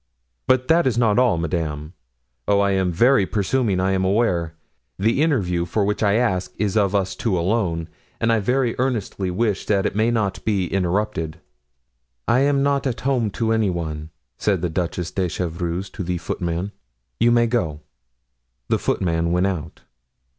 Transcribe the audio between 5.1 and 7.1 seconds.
interview for which I ask is of